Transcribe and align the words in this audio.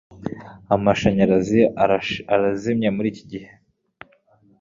Amashanyarazi 0.75 1.59
arazimye 2.33 2.87
muriki 2.95 3.23
gihe. 3.31 3.49